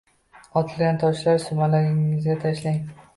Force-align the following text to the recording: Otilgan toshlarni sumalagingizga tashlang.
Otilgan 0.61 0.95
toshlarni 1.03 1.43
sumalagingizga 1.43 2.37
tashlang. 2.47 2.81